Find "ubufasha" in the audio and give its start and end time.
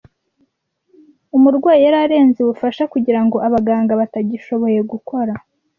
2.41-2.83